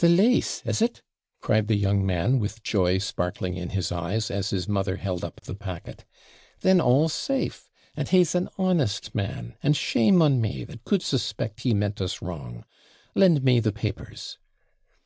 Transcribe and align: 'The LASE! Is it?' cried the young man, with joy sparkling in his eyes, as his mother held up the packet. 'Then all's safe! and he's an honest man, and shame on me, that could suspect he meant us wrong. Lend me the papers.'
'The 0.00 0.10
LASE! 0.10 0.60
Is 0.66 0.82
it?' 0.82 1.00
cried 1.40 1.66
the 1.66 1.74
young 1.74 2.04
man, 2.04 2.38
with 2.38 2.62
joy 2.62 2.98
sparkling 2.98 3.56
in 3.56 3.70
his 3.70 3.90
eyes, 3.90 4.30
as 4.30 4.50
his 4.50 4.68
mother 4.68 4.96
held 4.96 5.24
up 5.24 5.40
the 5.40 5.54
packet. 5.54 6.04
'Then 6.60 6.82
all's 6.82 7.14
safe! 7.14 7.70
and 7.96 8.10
he's 8.10 8.34
an 8.34 8.50
honest 8.58 9.14
man, 9.14 9.56
and 9.62 9.74
shame 9.74 10.20
on 10.20 10.38
me, 10.38 10.64
that 10.64 10.84
could 10.84 11.00
suspect 11.00 11.62
he 11.62 11.72
meant 11.72 11.98
us 11.98 12.20
wrong. 12.20 12.66
Lend 13.14 13.42
me 13.42 13.58
the 13.58 13.72
papers.' 13.72 14.36